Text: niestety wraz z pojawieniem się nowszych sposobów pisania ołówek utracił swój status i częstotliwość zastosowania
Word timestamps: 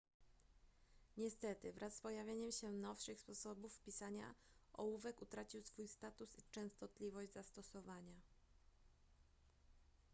niestety 1.17 1.73
wraz 1.73 1.95
z 1.97 2.01
pojawieniem 2.01 2.51
się 2.51 2.71
nowszych 2.71 3.19
sposobów 3.19 3.79
pisania 3.79 4.33
ołówek 4.73 5.21
utracił 5.21 5.61
swój 5.63 5.87
status 5.87 6.37
i 6.39 6.43
częstotliwość 6.51 7.33
zastosowania 7.33 8.15